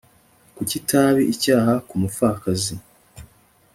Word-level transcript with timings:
ko 0.55 0.61
kitaba 0.69 1.19
icyaha 1.33 1.73
ku 1.87 1.93
mupfakazi 2.01 2.73